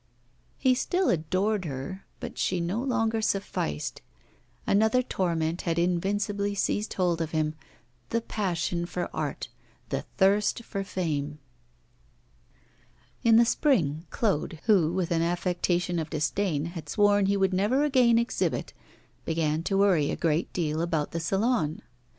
[0.57, 4.01] He still adored her, but she no longer sufficed.
[4.65, 7.53] Another torment had invincibly seized hold of him
[8.09, 9.49] the passion for art,
[9.89, 11.37] the thirst for fame.
[13.23, 17.83] In the spring, Claude, who, with an affectation of disdain, had sworn he would never
[17.83, 18.73] again exhibit,
[19.23, 21.83] began to worry a great deal about the Salon.